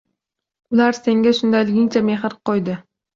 Ular 0.77 0.95
senga 0.99 1.33
shundayligingcha 1.39 2.03
mehr 2.09 2.37
qo’ydi. 2.51 2.79